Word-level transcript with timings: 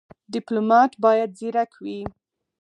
ډيپلومات 0.33 0.91
بايد 1.03 1.29
ځيرک 1.39 1.71
وي. 1.83 1.99